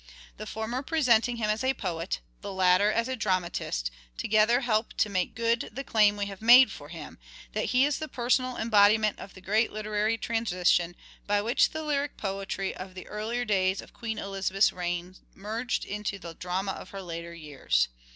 The 0.37 0.47
former 0.47 0.81
presenting 0.81 1.37
him 1.37 1.51
as 1.51 1.63
a 1.63 1.75
poet, 1.75 2.21
and 2.33 2.41
the 2.41 2.51
latter 2.51 2.91
as 2.91 3.07
a 3.07 3.15
dramatist, 3.15 3.91
together 4.17 4.61
help 4.61 4.93
to 4.93 5.09
make 5.11 5.35
good 5.35 5.69
the 5.71 5.83
claim 5.83 6.17
we 6.17 6.25
have 6.25 6.41
made 6.41 6.71
for 6.71 6.89
him: 6.89 7.19
that 7.53 7.65
he 7.65 7.85
is 7.85 7.99
the 7.99 8.07
personal 8.07 8.57
embodiment 8.57 9.19
of 9.19 9.35
the 9.35 9.41
great 9.41 9.71
literary 9.71 10.17
transition 10.17 10.95
by 11.27 11.39
which 11.39 11.69
the 11.69 11.83
lyric 11.83 12.17
poetry 12.17 12.75
of 12.75 12.95
the 12.95 13.05
earlier 13.07 13.45
days 13.45 13.79
of 13.79 13.93
Queen 13.93 14.17
Elizabeth's 14.17 14.73
reign 14.73 15.17
merged 15.35 15.85
into 15.85 16.17
the 16.17 16.33
drama 16.33 16.71
of 16.71 16.89
her 16.89 17.03
later 17.03 17.35
years. 17.35 17.87